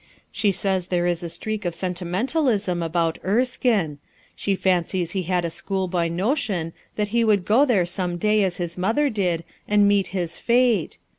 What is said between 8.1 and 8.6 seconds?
day as